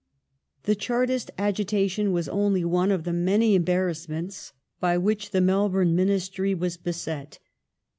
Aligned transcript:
The 0.63 0.73
Chartist 0.73 1.29
agitation 1.37 2.11
was 2.11 2.27
only 2.27 2.65
one 2.65 2.89
of 2.89 3.03
the 3.03 3.13
many 3.13 3.53
embarrass 3.53 4.09
ments 4.09 4.51
by 4.79 4.97
which 4.97 5.29
the 5.29 5.41
Melbourne 5.41 5.95
Ministry 5.95 6.55
was 6.55 6.75
beset. 6.75 7.37